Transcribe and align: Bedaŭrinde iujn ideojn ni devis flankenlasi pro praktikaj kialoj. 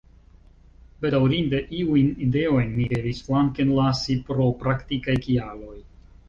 Bedaŭrinde 1.03 1.59
iujn 1.81 2.09
ideojn 2.27 2.71
ni 2.79 2.87
devis 2.95 3.21
flankenlasi 3.27 4.17
pro 4.31 4.49
praktikaj 4.65 5.19
kialoj. 5.29 5.79